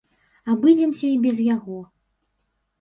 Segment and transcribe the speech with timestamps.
[0.53, 1.79] Абыдземся і без яго.